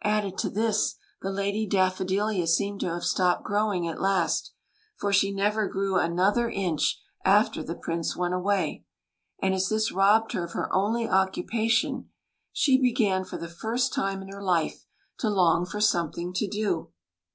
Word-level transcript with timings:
Added 0.00 0.38
to 0.38 0.48
this, 0.48 0.96
the 1.20 1.30
Lady 1.30 1.66
Daffodilia 1.68 2.46
seemed 2.46 2.80
to 2.80 2.88
have 2.90 3.04
stopped 3.04 3.44
growing 3.44 3.86
at 3.86 4.00
last, 4.00 4.52
for 4.96 5.12
she 5.12 5.30
never 5.30 5.68
grew 5.68 5.96
another 5.98 6.48
inch 6.48 6.98
after 7.22 7.62
the 7.62 7.74
Prince 7.74 8.16
went 8.16 8.32
away; 8.32 8.86
and 9.42 9.52
as 9.52 9.68
this 9.68 9.92
robbed 9.92 10.32
her 10.32 10.42
of 10.44 10.52
her 10.52 10.74
only 10.74 11.06
occupation, 11.06 12.08
she 12.50 12.80
began 12.80 13.24
for 13.26 13.36
the 13.36 13.46
first 13.46 13.92
time 13.92 14.22
in 14.22 14.28
her 14.32 14.42
life 14.42 14.86
to 15.18 15.28
long 15.28 15.66
for 15.66 15.80
154 15.80 15.80
THE 15.80 15.80
LADY 15.80 15.84
DAFFODILIA 15.84 15.84
something 15.84 16.32
to 16.32 16.48
do. 16.48 16.90